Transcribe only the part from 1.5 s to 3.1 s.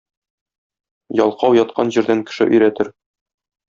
яткан җирдән кеше өйрәтер.